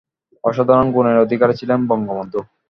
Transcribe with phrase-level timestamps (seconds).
[0.43, 2.39] অসাধারণ গুণের অধিকারী ছিলেন বঙ্গবন্ধু।